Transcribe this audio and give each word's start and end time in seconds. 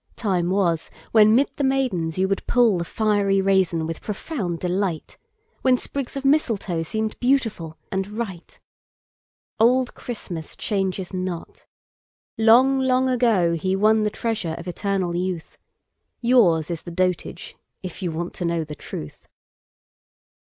Time 0.15 0.49
was 0.49 0.89
when 1.11 1.35
'mid 1.35 1.47
the 1.57 1.63
maidens 1.63 2.17
you 2.17 2.27
would 2.27 2.41
pullThe 2.47 2.87
fiery 2.87 3.39
raisin 3.39 3.85
with 3.85 4.01
profound 4.01 4.57
delight; 4.59 5.15
When 5.61 5.77
sprigs 5.77 6.17
of 6.17 6.25
mistletoe 6.25 6.81
seemed 6.81 7.19
beautifulAnd 7.19 8.07
right. 8.09 8.59
Old 9.59 9.93
Christmas 9.93 10.55
changes 10.55 11.13
not! 11.13 11.67
Long, 12.35 12.79
long 12.79 13.05
agoHe 13.09 13.77
won 13.77 14.01
the 14.01 14.09
treasure 14.09 14.55
of 14.57 14.67
eternal 14.67 15.15
youth; 15.15 15.59
Yours 16.19 16.71
is 16.71 16.81
the 16.81 16.89
dotage—if 16.89 18.01
you 18.01 18.11
want 18.11 18.33
to 18.33 18.43
knowThe 18.43 18.75
truth. 18.79 19.27